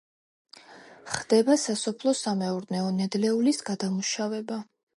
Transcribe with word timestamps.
ხდება 1.15 1.57
სასოფლო-სამეურნეო 1.65 2.89
ნედლეულის 3.03 3.63
გადამუშავება. 3.71 4.63